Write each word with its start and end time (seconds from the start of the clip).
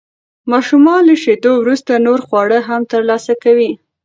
ماشومان 0.51 1.01
له 1.09 1.15
شیدو 1.23 1.51
وروسته 1.59 1.91
نور 2.07 2.19
خواړه 2.27 2.59
هم 2.67 2.81
ترلاسه 2.93 3.33
کوي. 3.43 3.71